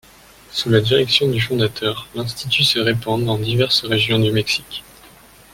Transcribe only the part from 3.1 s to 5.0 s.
dans diverses régions du Mexique.